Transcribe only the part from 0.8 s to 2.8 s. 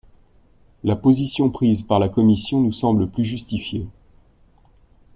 La position prise par la commission nous